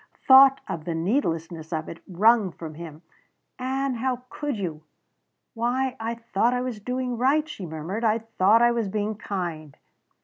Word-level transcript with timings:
Thought 0.27 0.61
of 0.67 0.85
the 0.85 0.95
needlessness 0.95 1.71
of 1.71 1.87
it 1.87 2.01
wrung 2.07 2.51
from 2.51 2.73
him: 2.73 3.03
"Ann 3.59 3.93
how 3.93 4.23
could 4.31 4.57
you!" 4.57 4.81
"Why 5.53 5.95
I 5.99 6.15
thought 6.15 6.55
I 6.55 6.61
was 6.61 6.79
doing 6.79 7.19
right," 7.19 7.47
she 7.47 7.67
murmured. 7.67 8.03
"I 8.03 8.17
thought 8.17 8.63
I 8.63 8.71
was 8.71 8.87
being 8.89 9.13
kind." 9.13 9.77